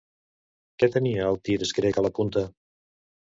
[0.83, 2.45] Què tenia el tirs grec a la punta?